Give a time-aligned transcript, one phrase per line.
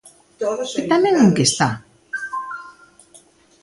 [0.79, 1.69] E tamén en que está?